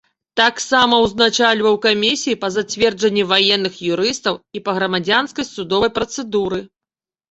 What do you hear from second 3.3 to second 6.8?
ваенных юрыстаў і па грамадзянскай судовай працэдуры.